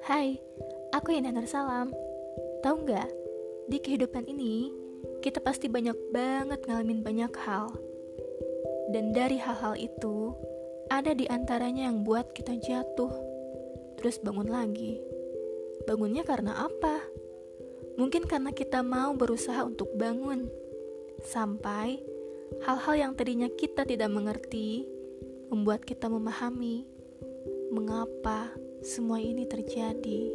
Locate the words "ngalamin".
6.64-7.04